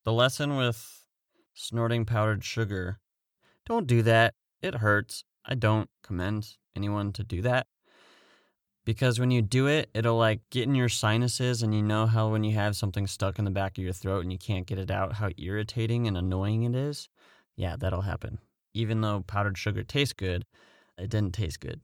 The 0.06 0.14
lesson 0.14 0.56
with 0.56 1.06
snorting 1.54 2.06
powdered 2.06 2.44
sugar, 2.44 3.00
don't 3.66 3.86
do 3.86 4.02
that. 4.04 4.34
It 4.62 4.76
hurts. 4.76 5.24
I 5.46 5.56
don't 5.56 5.90
commend 6.04 6.56
anyone 6.76 7.12
to 7.14 7.24
do 7.24 7.42
that. 7.42 7.68
Because 8.90 9.20
when 9.20 9.30
you 9.30 9.44
do 9.44 9.68
it, 9.68 9.88
it'll 9.94 10.18
like 10.18 10.42
get 10.50 10.64
in 10.64 10.74
your 10.74 10.90
sinuses, 10.90 11.62
and 11.62 11.76
you 11.76 11.84
know 11.84 12.08
how 12.08 12.30
when 12.30 12.44
you 12.44 12.56
have 12.56 12.76
something 12.76 13.06
stuck 13.06 13.38
in 13.38 13.46
the 13.46 13.52
back 13.52 13.78
of 13.78 13.84
your 13.84 13.94
throat 13.94 14.22
and 14.22 14.32
you 14.32 14.40
can't 14.40 14.66
get 14.66 14.80
it 14.80 14.90
out, 14.90 15.14
how 15.14 15.30
irritating 15.38 16.08
and 16.08 16.18
annoying 16.18 16.64
it 16.64 16.74
is? 16.74 17.08
Yeah, 17.56 17.76
that'll 17.78 18.02
happen. 18.02 18.40
Even 18.74 19.02
though 19.02 19.24
powdered 19.28 19.60
sugar 19.60 19.84
tastes 19.84 20.14
good, 20.14 20.44
it 20.98 21.12
didn't 21.12 21.36
taste 21.36 21.60
good. 21.60 21.82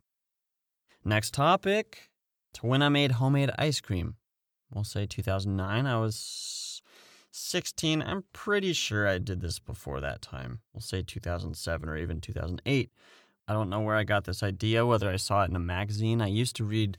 Next 1.04 1.36
topic 1.36 2.10
to 2.56 2.66
when 2.66 2.82
I 2.82 2.90
made 2.90 3.12
homemade 3.12 3.52
ice 3.56 3.82
cream. 3.82 4.16
We'll 4.74 4.84
say 4.84 5.06
2009. 5.06 5.86
I 5.86 6.00
was 6.00 6.82
16. 7.30 8.02
I'm 8.02 8.24
pretty 8.34 8.74
sure 8.74 9.08
I 9.08 9.20
did 9.20 9.42
this 9.42 9.60
before 9.60 10.02
that 10.02 10.24
time. 10.24 10.62
We'll 10.74 10.82
say 10.82 11.04
2007 11.04 11.88
or 11.88 11.98
even 11.98 12.20
2008. 12.20 12.90
I 13.48 13.54
don't 13.54 13.70
know 13.70 13.82
where 13.82 13.96
I 13.96 14.04
got 14.04 14.24
this 14.24 14.42
idea, 14.42 14.86
whether 14.86 15.10
I 15.10 15.18
saw 15.18 15.44
it 15.44 15.50
in 15.50 15.56
a 15.56 15.60
magazine. 15.60 16.22
I 16.22 16.28
used 16.28 16.56
to 16.58 16.64
read 16.64 16.98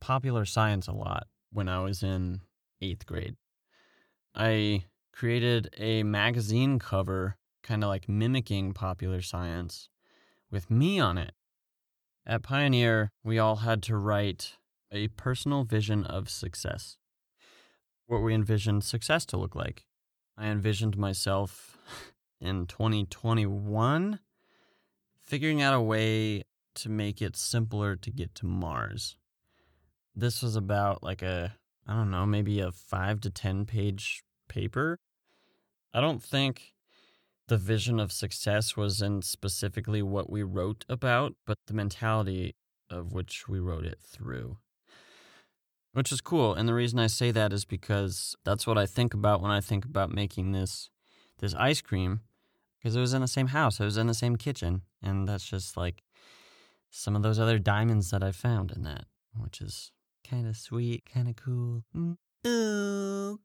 popular 0.00 0.44
science 0.44 0.86
a 0.88 0.92
lot 0.92 1.26
when 1.52 1.68
I 1.68 1.80
was 1.80 2.02
in 2.02 2.42
eighth 2.82 3.06
grade. 3.06 3.36
I 4.34 4.84
created 5.12 5.70
a 5.78 6.02
magazine 6.02 6.78
cover, 6.78 7.36
kind 7.62 7.82
of 7.82 7.88
like 7.88 8.08
mimicking 8.08 8.74
popular 8.74 9.22
science, 9.22 9.88
with 10.50 10.70
me 10.70 11.00
on 11.00 11.16
it. 11.16 11.32
At 12.26 12.42
Pioneer, 12.42 13.12
we 13.24 13.38
all 13.38 13.56
had 13.56 13.82
to 13.84 13.96
write 13.96 14.54
a 14.92 15.08
personal 15.08 15.64
vision 15.64 16.04
of 16.04 16.28
success. 16.28 16.98
What 18.06 18.22
we 18.22 18.34
envisioned 18.34 18.84
success 18.84 19.24
to 19.26 19.36
look 19.36 19.54
like. 19.54 19.86
I 20.36 20.48
envisioned 20.48 20.98
myself 20.98 21.78
in 22.40 22.66
2021 22.66 24.20
figuring 25.26 25.60
out 25.60 25.74
a 25.74 25.80
way 25.80 26.42
to 26.76 26.88
make 26.88 27.20
it 27.20 27.36
simpler 27.36 27.96
to 27.96 28.10
get 28.10 28.34
to 28.36 28.46
Mars. 28.46 29.16
This 30.14 30.42
was 30.42 30.56
about 30.56 31.02
like 31.02 31.22
a, 31.22 31.56
I 31.86 31.94
don't 31.94 32.10
know, 32.10 32.26
maybe 32.26 32.60
a 32.60 32.70
five 32.70 33.20
to 33.22 33.30
10 33.30 33.66
page 33.66 34.22
paper. 34.48 34.98
I 35.92 36.00
don't 36.00 36.22
think 36.22 36.74
the 37.48 37.56
vision 37.56 38.00
of 38.00 38.12
success 38.12 38.76
was 38.76 39.00
in 39.00 39.22
specifically 39.22 40.02
what 40.02 40.30
we 40.30 40.42
wrote 40.42 40.84
about, 40.88 41.34
but 41.46 41.58
the 41.66 41.74
mentality 41.74 42.54
of 42.90 43.12
which 43.12 43.48
we 43.48 43.58
wrote 43.58 43.84
it 43.84 43.98
through. 44.00 44.58
Which 45.92 46.12
is 46.12 46.20
cool. 46.20 46.54
And 46.54 46.68
the 46.68 46.74
reason 46.74 46.98
I 46.98 47.06
say 47.06 47.30
that 47.30 47.52
is 47.52 47.64
because 47.64 48.36
that's 48.44 48.66
what 48.66 48.76
I 48.76 48.84
think 48.84 49.14
about 49.14 49.40
when 49.40 49.50
I 49.50 49.60
think 49.60 49.84
about 49.84 50.12
making 50.12 50.52
this 50.52 50.90
this 51.38 51.54
ice 51.54 51.82
cream 51.82 52.20
because 52.78 52.96
it 52.96 53.00
was 53.00 53.14
in 53.14 53.20
the 53.20 53.28
same 53.28 53.48
house, 53.48 53.80
it 53.80 53.84
was 53.84 53.96
in 53.96 54.06
the 54.06 54.14
same 54.14 54.36
kitchen, 54.36 54.82
and 55.02 55.28
that's 55.28 55.44
just 55.44 55.76
like 55.76 56.02
some 56.90 57.16
of 57.16 57.22
those 57.22 57.38
other 57.38 57.58
diamonds 57.58 58.10
that 58.10 58.22
I 58.22 58.32
found 58.32 58.72
in 58.72 58.82
that, 58.82 59.04
which 59.36 59.60
is 59.60 59.92
kind 60.28 60.46
of 60.46 60.56
sweet, 60.56 61.04
kind 61.12 61.28
of 61.28 61.36
cool. 61.36 61.84
Mm. 61.94 62.16
Oh, 62.44 63.38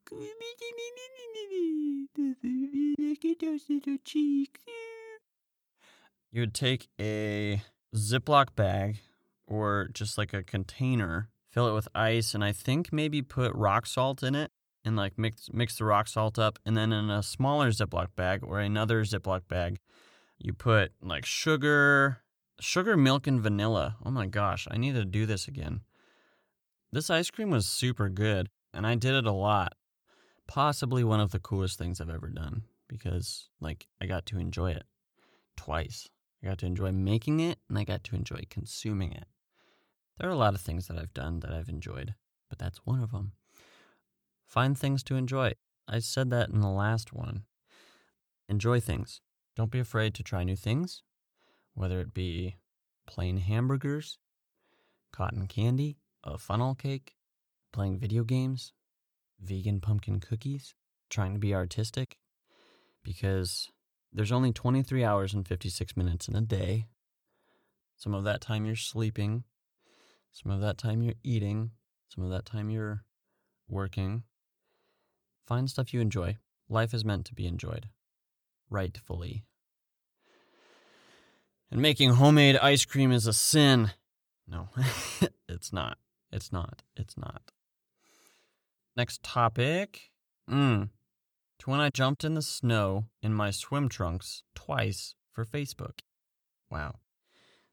you 6.32 6.40
would 6.40 6.54
take 6.54 6.88
a 6.98 7.62
Ziploc 7.94 8.54
bag 8.56 9.00
or 9.46 9.88
just 9.92 10.16
like 10.16 10.32
a 10.32 10.42
container, 10.42 11.28
fill 11.50 11.68
it 11.68 11.74
with 11.74 11.88
ice, 11.94 12.34
and 12.34 12.42
I 12.42 12.52
think 12.52 12.92
maybe 12.92 13.20
put 13.20 13.54
rock 13.54 13.86
salt 13.86 14.22
in 14.22 14.34
it 14.34 14.50
and 14.84 14.96
like 14.96 15.18
mix 15.18 15.48
mix 15.52 15.76
the 15.76 15.84
rock 15.84 16.08
salt 16.08 16.38
up 16.38 16.58
and 16.64 16.76
then 16.76 16.92
in 16.92 17.10
a 17.10 17.22
smaller 17.22 17.70
Ziploc 17.70 18.08
bag 18.16 18.40
or 18.42 18.58
another 18.60 19.02
Ziploc 19.04 19.42
bag, 19.46 19.78
you 20.42 20.52
put 20.52 20.92
like 21.00 21.24
sugar, 21.24 22.18
sugar, 22.60 22.96
milk 22.96 23.26
and 23.26 23.40
vanilla. 23.40 23.96
Oh 24.04 24.10
my 24.10 24.26
gosh, 24.26 24.66
I 24.70 24.76
need 24.76 24.94
to 24.94 25.04
do 25.04 25.24
this 25.24 25.46
again. 25.46 25.82
This 26.90 27.10
ice 27.10 27.30
cream 27.30 27.50
was 27.50 27.66
super 27.66 28.08
good 28.08 28.48
and 28.74 28.86
I 28.86 28.96
did 28.96 29.14
it 29.14 29.26
a 29.26 29.32
lot. 29.32 29.74
Possibly 30.48 31.04
one 31.04 31.20
of 31.20 31.30
the 31.30 31.38
coolest 31.38 31.78
things 31.78 32.00
I've 32.00 32.10
ever 32.10 32.28
done 32.28 32.62
because 32.88 33.48
like 33.60 33.86
I 34.00 34.06
got 34.06 34.26
to 34.26 34.38
enjoy 34.38 34.72
it 34.72 34.84
twice. 35.56 36.08
I 36.42 36.48
got 36.48 36.58
to 36.58 36.66
enjoy 36.66 36.90
making 36.90 37.38
it 37.38 37.58
and 37.68 37.78
I 37.78 37.84
got 37.84 38.02
to 38.04 38.16
enjoy 38.16 38.42
consuming 38.50 39.12
it. 39.12 39.26
There 40.18 40.28
are 40.28 40.32
a 40.32 40.36
lot 40.36 40.54
of 40.54 40.60
things 40.60 40.88
that 40.88 40.98
I've 40.98 41.14
done 41.14 41.40
that 41.40 41.52
I've 41.52 41.68
enjoyed, 41.68 42.14
but 42.48 42.58
that's 42.58 42.84
one 42.84 43.00
of 43.00 43.12
them. 43.12 43.32
Find 44.46 44.76
things 44.76 45.02
to 45.04 45.14
enjoy. 45.14 45.52
I 45.88 46.00
said 46.00 46.30
that 46.30 46.50
in 46.50 46.60
the 46.60 46.68
last 46.68 47.12
one. 47.12 47.44
Enjoy 48.48 48.80
things. 48.80 49.20
Don't 49.56 49.70
be 49.70 49.78
afraid 49.78 50.14
to 50.14 50.22
try 50.22 50.44
new 50.44 50.56
things, 50.56 51.02
whether 51.74 52.00
it 52.00 52.14
be 52.14 52.56
plain 53.06 53.38
hamburgers, 53.38 54.18
cotton 55.12 55.46
candy, 55.46 55.98
a 56.24 56.38
funnel 56.38 56.74
cake, 56.74 57.16
playing 57.72 57.98
video 57.98 58.24
games, 58.24 58.72
vegan 59.40 59.80
pumpkin 59.80 60.20
cookies, 60.20 60.74
trying 61.10 61.32
to 61.32 61.38
be 61.38 61.54
artistic, 61.54 62.18
because 63.02 63.70
there's 64.12 64.32
only 64.32 64.52
23 64.52 65.04
hours 65.04 65.34
and 65.34 65.46
56 65.46 65.96
minutes 65.96 66.28
in 66.28 66.36
a 66.36 66.40
day. 66.40 66.86
Some 67.96 68.14
of 68.14 68.24
that 68.24 68.40
time 68.40 68.64
you're 68.64 68.76
sleeping, 68.76 69.44
some 70.32 70.50
of 70.50 70.60
that 70.60 70.78
time 70.78 71.02
you're 71.02 71.14
eating, 71.22 71.72
some 72.08 72.24
of 72.24 72.30
that 72.30 72.46
time 72.46 72.70
you're 72.70 73.04
working, 73.68 74.24
Find 75.46 75.68
stuff 75.68 75.92
you 75.92 76.00
enjoy. 76.00 76.38
Life 76.68 76.94
is 76.94 77.04
meant 77.04 77.26
to 77.26 77.34
be 77.34 77.46
enjoyed. 77.46 77.88
Rightfully. 78.72 79.44
And 81.70 81.80
making 81.80 82.14
homemade 82.14 82.56
ice 82.56 82.84
cream 82.84 83.12
is 83.12 83.26
a 83.26 83.32
sin. 83.32 83.90
No, 84.48 84.68
it's 85.48 85.72
not. 85.72 85.98
It's 86.32 86.50
not. 86.50 86.82
It's 86.96 87.16
not. 87.18 87.42
Next 88.96 89.22
topic. 89.22 90.10
Mm. 90.50 90.88
To 91.60 91.70
when 91.70 91.80
I 91.80 91.90
jumped 91.90 92.24
in 92.24 92.34
the 92.34 92.42
snow 92.42 93.04
in 93.22 93.34
my 93.34 93.50
swim 93.50 93.88
trunks 93.88 94.42
twice 94.54 95.14
for 95.30 95.44
Facebook. 95.44 96.00
Wow. 96.70 96.96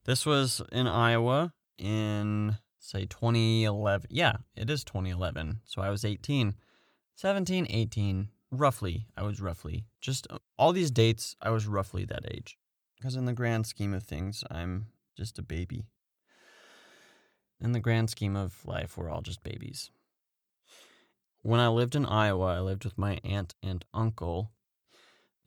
This 0.05 0.25
was 0.25 0.61
in 0.71 0.85
Iowa 0.85 1.53
in, 1.77 2.57
say, 2.77 3.05
2011. 3.05 4.07
Yeah, 4.11 4.37
it 4.55 4.69
is 4.69 4.83
2011. 4.83 5.61
So 5.65 5.81
I 5.81 5.89
was 5.89 6.03
18. 6.03 6.55
17, 7.15 7.67
18, 7.69 8.29
roughly. 8.51 9.07
I 9.15 9.23
was 9.23 9.41
roughly. 9.41 9.85
Just 10.01 10.27
uh, 10.29 10.39
all 10.57 10.73
these 10.73 10.91
dates, 10.91 11.35
I 11.41 11.49
was 11.49 11.67
roughly 11.67 12.05
that 12.05 12.25
age. 12.31 12.57
Because 12.97 13.15
in 13.15 13.25
the 13.25 13.33
grand 13.33 13.65
scheme 13.65 13.93
of 13.93 14.03
things, 14.03 14.43
I'm 14.49 14.87
just 15.15 15.39
a 15.39 15.43
baby. 15.43 15.85
In 17.61 17.71
the 17.71 17.79
grand 17.79 18.09
scheme 18.09 18.35
of 18.35 18.65
life, 18.65 18.97
we're 18.97 19.09
all 19.09 19.21
just 19.21 19.43
babies. 19.43 19.91
When 21.41 21.59
I 21.59 21.69
lived 21.69 21.95
in 21.95 22.05
Iowa, 22.05 22.57
I 22.57 22.59
lived 22.59 22.83
with 22.83 22.97
my 22.97 23.19
aunt 23.23 23.55
and 23.63 23.85
uncle 23.93 24.51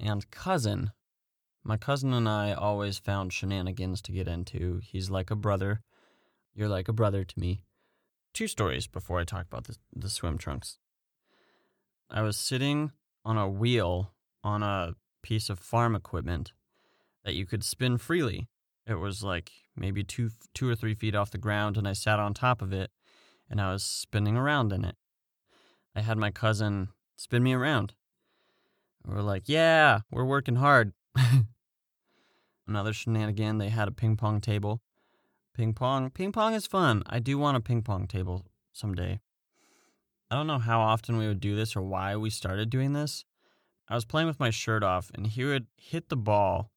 and 0.00 0.30
cousin. 0.30 0.92
My 1.62 1.76
cousin 1.76 2.12
and 2.12 2.28
I 2.28 2.52
always 2.52 2.98
found 2.98 3.32
shenanigans 3.32 4.00
to 4.02 4.12
get 4.12 4.28
into. 4.28 4.80
He's 4.82 5.10
like 5.10 5.30
a 5.30 5.36
brother. 5.36 5.82
You're 6.54 6.68
like 6.68 6.88
a 6.88 6.94
brother 6.94 7.24
to 7.24 7.40
me. 7.40 7.62
Two 8.32 8.48
stories 8.48 8.86
before 8.86 9.20
I 9.20 9.24
talk 9.24 9.46
about 9.46 9.64
the, 9.64 9.76
the 9.94 10.08
swim 10.08 10.38
trunks. 10.38 10.78
I 12.14 12.20
was 12.20 12.36
sitting 12.36 12.92
on 13.24 13.38
a 13.38 13.48
wheel 13.48 14.12
on 14.44 14.62
a 14.62 14.94
piece 15.22 15.48
of 15.48 15.58
farm 15.58 15.94
equipment 15.96 16.52
that 17.24 17.34
you 17.34 17.46
could 17.46 17.64
spin 17.64 17.96
freely. 17.96 18.48
It 18.86 18.96
was 18.96 19.24
like 19.24 19.50
maybe 19.74 20.04
two, 20.04 20.30
two 20.52 20.68
or 20.68 20.74
three 20.74 20.94
feet 20.94 21.14
off 21.14 21.30
the 21.30 21.38
ground, 21.38 21.78
and 21.78 21.88
I 21.88 21.94
sat 21.94 22.18
on 22.18 22.34
top 22.34 22.60
of 22.60 22.70
it 22.70 22.90
and 23.48 23.62
I 23.62 23.72
was 23.72 23.82
spinning 23.82 24.36
around 24.36 24.74
in 24.74 24.84
it. 24.84 24.96
I 25.96 26.02
had 26.02 26.18
my 26.18 26.30
cousin 26.30 26.88
spin 27.16 27.42
me 27.42 27.54
around. 27.54 27.94
We're 29.06 29.22
like, 29.22 29.44
yeah, 29.46 30.00
we're 30.10 30.24
working 30.24 30.56
hard. 30.56 30.92
Another 32.68 32.92
shenanigan, 32.92 33.56
they 33.56 33.70
had 33.70 33.88
a 33.88 33.92
ping 33.92 34.16
pong 34.16 34.42
table. 34.42 34.82
Ping 35.54 35.72
pong, 35.72 36.10
ping 36.10 36.32
pong 36.32 36.52
is 36.52 36.66
fun. 36.66 37.02
I 37.06 37.20
do 37.20 37.38
want 37.38 37.56
a 37.56 37.60
ping 37.60 37.80
pong 37.80 38.06
table 38.06 38.44
someday. 38.72 39.20
I 40.32 40.34
don't 40.34 40.46
know 40.46 40.58
how 40.58 40.80
often 40.80 41.18
we 41.18 41.28
would 41.28 41.40
do 41.40 41.54
this 41.54 41.76
or 41.76 41.82
why 41.82 42.16
we 42.16 42.30
started 42.30 42.70
doing 42.70 42.94
this. 42.94 43.26
I 43.86 43.94
was 43.94 44.06
playing 44.06 44.28
with 44.28 44.40
my 44.40 44.48
shirt 44.48 44.82
off, 44.82 45.10
and 45.14 45.26
he 45.26 45.44
would 45.44 45.66
hit 45.76 46.08
the 46.08 46.16
ball 46.16 46.70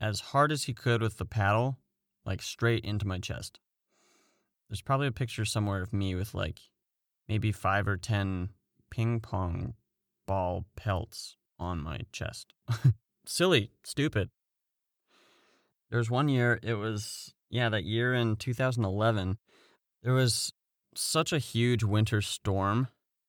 as 0.00 0.20
hard 0.20 0.50
as 0.50 0.62
he 0.62 0.72
could 0.72 1.02
with 1.02 1.18
the 1.18 1.26
paddle, 1.26 1.76
like 2.24 2.40
straight 2.40 2.86
into 2.86 3.06
my 3.06 3.18
chest. 3.18 3.60
There's 4.70 4.80
probably 4.80 5.08
a 5.08 5.12
picture 5.12 5.44
somewhere 5.44 5.82
of 5.82 5.92
me 5.92 6.14
with 6.14 6.32
like 6.32 6.58
maybe 7.28 7.52
five 7.52 7.86
or 7.86 7.98
ten 7.98 8.48
ping 8.90 9.20
pong 9.20 9.74
ball 10.26 10.64
pelts 10.74 11.36
on 11.58 11.82
my 11.82 12.00
chest. 12.12 12.54
Silly, 13.26 13.72
stupid. 13.84 14.30
There 15.90 15.98
was 15.98 16.10
one 16.10 16.30
year, 16.30 16.58
it 16.62 16.74
was, 16.76 17.34
yeah, 17.50 17.68
that 17.68 17.84
year 17.84 18.14
in 18.14 18.36
2011, 18.36 19.36
there 20.02 20.14
was 20.14 20.50
such 20.98 21.32
a 21.32 21.38
huge 21.38 21.82
winter 21.82 22.20
storm, 22.20 22.88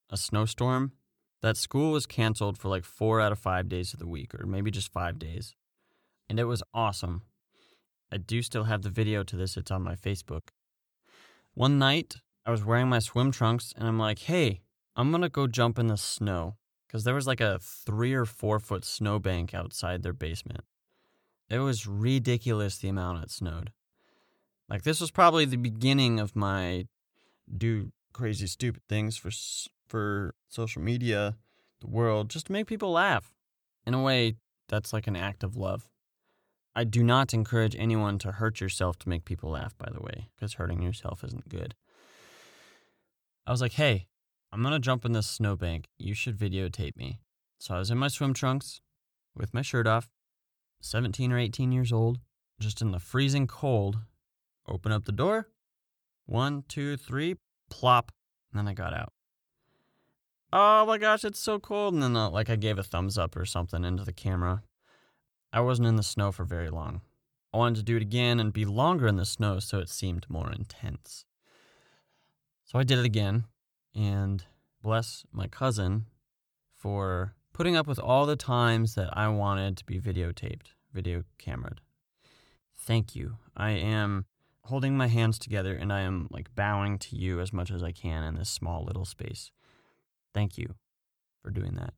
a 0.09 0.17
snowstorm, 0.17 0.93
that 1.41 1.57
school 1.57 1.91
was 1.91 2.05
canceled 2.05 2.57
for 2.57 2.67
like 2.67 2.83
four 2.83 3.21
out 3.21 3.31
of 3.31 3.39
five 3.39 3.69
days 3.69 3.93
of 3.93 3.99
the 3.99 4.07
week, 4.07 4.33
or 4.33 4.45
maybe 4.45 4.71
just 4.71 4.91
five 4.91 5.19
days. 5.19 5.55
And 6.29 6.39
it 6.39 6.45
was 6.45 6.63
awesome. 6.73 7.23
I 8.11 8.17
do 8.17 8.41
still 8.41 8.65
have 8.65 8.81
the 8.81 8.89
video 8.89 9.23
to 9.23 9.35
this, 9.35 9.57
it's 9.57 9.71
on 9.71 9.83
my 9.83 9.95
Facebook. 9.95 10.49
One 11.53 11.77
night, 11.77 12.17
I 12.45 12.51
was 12.51 12.63
wearing 12.63 12.87
my 12.87 12.99
swim 12.99 13.31
trunks, 13.31 13.73
and 13.77 13.87
I'm 13.87 13.99
like, 13.99 14.19
hey, 14.19 14.61
I'm 14.95 15.11
gonna 15.11 15.29
go 15.29 15.47
jump 15.47 15.77
in 15.77 15.87
the 15.87 15.97
snow. 15.97 16.55
Because 16.87 17.03
there 17.03 17.15
was 17.15 17.27
like 17.27 17.41
a 17.41 17.59
three 17.61 18.13
or 18.13 18.23
four 18.25 18.59
foot 18.59 18.85
snowbank 18.85 19.53
outside 19.53 20.03
their 20.03 20.13
basement. 20.13 20.61
It 21.49 21.59
was 21.59 21.85
ridiculous 21.85 22.77
the 22.77 22.87
amount 22.87 23.23
it 23.23 23.31
snowed. 23.31 23.73
Like, 24.69 24.83
this 24.83 25.01
was 25.01 25.11
probably 25.11 25.45
the 25.45 25.57
beginning 25.57 26.19
of 26.19 26.35
my 26.35 26.87
do 27.55 27.91
crazy, 28.13 28.47
stupid 28.47 28.83
things 28.87 29.17
for 29.17 29.31
for 29.87 30.35
social 30.49 30.81
media, 30.81 31.37
the 31.79 31.87
world, 31.87 32.29
just 32.29 32.47
to 32.47 32.51
make 32.51 32.67
people 32.67 32.91
laugh. 32.91 33.31
In 33.85 33.93
a 33.93 34.01
way, 34.01 34.35
that's 34.67 34.91
like 34.91 35.07
an 35.07 35.15
act 35.15 35.43
of 35.43 35.55
love. 35.55 35.89
I 36.75 36.83
do 36.83 37.03
not 37.03 37.33
encourage 37.33 37.75
anyone 37.75 38.19
to 38.19 38.33
hurt 38.33 38.61
yourself 38.61 38.99
to 38.99 39.09
make 39.09 39.25
people 39.25 39.51
laugh, 39.51 39.75
by 39.77 39.89
the 39.91 40.01
way, 40.01 40.29
because 40.35 40.53
hurting 40.53 40.81
yourself 40.81 41.23
isn't 41.23 41.49
good. 41.49 41.73
I 43.47 43.51
was 43.51 43.61
like, 43.61 43.73
hey, 43.73 44.07
I'm 44.51 44.63
to 44.63 44.79
jump 44.79 45.05
in 45.05 45.13
this 45.13 45.27
snowbank. 45.27 45.87
You 45.97 46.13
should 46.13 46.37
videotape 46.37 46.95
me. 46.95 47.19
So 47.59 47.75
I 47.75 47.79
was 47.79 47.89
in 47.89 47.97
my 47.97 48.09
swim 48.09 48.33
trunks 48.33 48.81
with 49.35 49.53
my 49.53 49.61
shirt 49.61 49.87
off, 49.87 50.09
17 50.81 51.31
or 51.31 51.39
18 51.39 51.71
years 51.71 51.91
old, 51.91 52.19
just 52.59 52.81
in 52.81 52.91
the 52.91 52.99
freezing 52.99 53.47
cold. 53.47 53.99
Open 54.67 54.91
up 54.91 55.05
the 55.05 55.11
door, 55.11 55.47
one, 56.27 56.63
two, 56.67 56.95
three, 56.95 57.35
plop. 57.69 58.11
And 58.51 58.59
then 58.59 58.67
I 58.67 58.73
got 58.73 58.93
out. 58.93 59.11
Oh 60.53 60.85
my 60.85 60.97
gosh, 60.97 61.25
it's 61.25 61.39
so 61.39 61.59
cold. 61.59 61.93
And 61.93 62.03
then, 62.03 62.15
uh, 62.15 62.29
like, 62.29 62.49
I 62.49 62.55
gave 62.55 62.77
a 62.77 62.83
thumbs 62.83 63.17
up 63.17 63.35
or 63.35 63.45
something 63.45 63.83
into 63.83 64.03
the 64.03 64.13
camera. 64.13 64.61
I 65.51 65.61
wasn't 65.61 65.87
in 65.87 65.95
the 65.95 66.03
snow 66.03 66.31
for 66.31 66.45
very 66.45 66.69
long. 66.69 67.01
I 67.53 67.57
wanted 67.57 67.77
to 67.77 67.83
do 67.83 67.95
it 67.95 68.01
again 68.01 68.39
and 68.39 68.53
be 68.53 68.65
longer 68.65 69.07
in 69.07 69.15
the 69.15 69.25
snow 69.25 69.59
so 69.59 69.79
it 69.79 69.89
seemed 69.89 70.25
more 70.29 70.51
intense. 70.51 71.25
So 72.63 72.77
I 72.77 72.83
did 72.83 72.99
it 72.99 73.05
again 73.05 73.45
and 73.95 74.43
bless 74.83 75.25
my 75.31 75.47
cousin 75.47 76.05
for 76.75 77.33
putting 77.53 77.75
up 77.75 77.87
with 77.87 77.99
all 77.99 78.25
the 78.25 78.35
times 78.35 78.95
that 78.95 79.09
I 79.17 79.27
wanted 79.29 79.77
to 79.77 79.85
be 79.85 79.99
videotaped, 79.99 80.73
video 80.93 81.23
cameraed. 81.39 81.79
Thank 82.77 83.15
you. 83.15 83.37
I 83.55 83.71
am 83.71 84.25
holding 84.67 84.97
my 84.97 85.07
hands 85.07 85.39
together 85.39 85.75
and 85.75 85.91
I 85.91 86.01
am 86.01 86.27
like 86.29 86.53
bowing 86.55 86.97
to 86.99 87.15
you 87.15 87.39
as 87.39 87.53
much 87.53 87.71
as 87.71 87.81
I 87.81 87.91
can 87.91 88.23
in 88.23 88.35
this 88.35 88.49
small 88.49 88.83
little 88.83 89.05
space. 89.05 89.51
Thank 90.33 90.57
you 90.57 90.75
for 91.41 91.51
doing 91.51 91.75
that. 91.75 91.93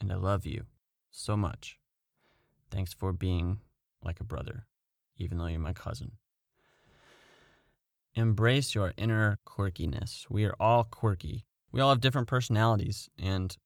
And 0.00 0.12
I 0.12 0.16
love 0.16 0.44
you 0.46 0.64
so 1.10 1.36
much. 1.36 1.78
Thanks 2.70 2.92
for 2.92 3.12
being 3.12 3.60
like 4.02 4.20
a 4.20 4.24
brother, 4.24 4.66
even 5.16 5.38
though 5.38 5.46
you're 5.46 5.58
my 5.58 5.72
cousin. 5.72 6.12
Embrace 8.14 8.74
your 8.74 8.92
inner 8.96 9.38
quirkiness. 9.46 10.26
We 10.30 10.44
are 10.44 10.54
all 10.58 10.84
quirky. 10.84 11.44
We 11.72 11.80
all 11.80 11.90
have 11.90 12.00
different 12.00 12.28
personalities, 12.28 13.10
and 13.18 13.56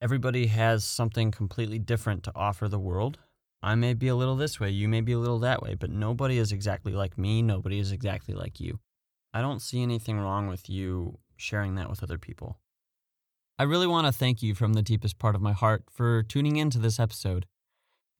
everybody 0.00 0.48
has 0.48 0.84
something 0.84 1.30
completely 1.30 1.78
different 1.78 2.22
to 2.24 2.32
offer 2.34 2.68
the 2.68 2.78
world. 2.78 3.18
I 3.62 3.74
may 3.76 3.94
be 3.94 4.08
a 4.08 4.16
little 4.16 4.36
this 4.36 4.58
way, 4.58 4.70
you 4.70 4.88
may 4.88 5.00
be 5.00 5.12
a 5.12 5.18
little 5.18 5.38
that 5.40 5.62
way, 5.62 5.74
but 5.74 5.90
nobody 5.90 6.38
is 6.38 6.50
exactly 6.50 6.92
like 6.92 7.16
me. 7.16 7.42
Nobody 7.42 7.78
is 7.78 7.92
exactly 7.92 8.34
like 8.34 8.58
you. 8.58 8.80
I 9.32 9.40
don't 9.40 9.62
see 9.62 9.82
anything 9.82 10.18
wrong 10.18 10.48
with 10.48 10.68
you 10.68 11.18
sharing 11.36 11.76
that 11.76 11.88
with 11.88 12.02
other 12.02 12.18
people. 12.18 12.58
I 13.58 13.64
really 13.64 13.86
want 13.86 14.06
to 14.06 14.12
thank 14.12 14.42
you 14.42 14.54
from 14.54 14.72
the 14.72 14.82
deepest 14.82 15.18
part 15.18 15.34
of 15.34 15.42
my 15.42 15.52
heart 15.52 15.84
for 15.90 16.22
tuning 16.22 16.56
in 16.56 16.70
to 16.70 16.78
this 16.78 16.98
episode. 16.98 17.46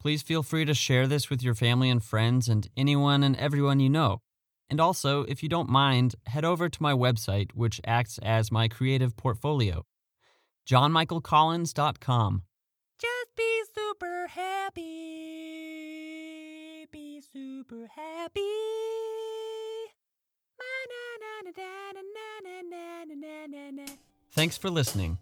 Please 0.01 0.23
feel 0.23 0.43
free 0.43 0.65
to 0.65 0.75
share 0.75 1.07
this 1.07 1.29
with 1.29 1.43
your 1.43 1.55
family 1.55 1.91
and 1.91 2.03
friends 2.03 2.49
and 2.49 2.69
anyone 2.77 3.23
and 3.23 3.37
everyone 3.37 3.81
you 3.81 3.91
know. 3.91 4.21
And 4.71 4.81
also, 4.81 5.23
if 5.25 5.43
you 5.43 5.49
don't 5.49 5.69
mind, 5.69 6.15
head 6.27 6.45
over 6.45 6.69
to 6.69 6.83
my 6.83 6.93
website, 6.93 7.53
which 7.55 7.81
acts 7.85 8.19
as 8.23 8.53
my 8.53 8.69
creative 8.69 9.17
portfolio 9.17 9.85
johnmichaelcollins.com. 10.69 12.43
super 17.73 17.89
happy. 17.95 18.41
Thanks 24.35 24.57
for 24.57 24.71
listening. 24.71 25.19